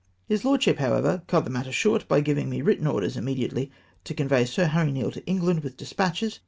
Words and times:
His 0.25 0.43
lordship, 0.43 0.79
however, 0.79 1.21
cut 1.27 1.43
the 1.43 1.51
matter 1.51 1.71
short 1.71 2.07
by 2.07 2.21
giving 2.21 2.49
me 2.49 2.63
written 2.63 2.87
orders 2.87 3.15
immediately 3.15 3.69
to 4.05 4.15
convey 4.15 4.45
Sir 4.45 4.65
Harry 4.65 4.91
Neale 4.91 5.11
to 5.11 5.23
England 5.27 5.61
with 5.63 5.77
despatches. 5.77 6.39